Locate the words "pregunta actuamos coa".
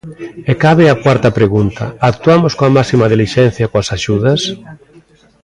1.39-2.73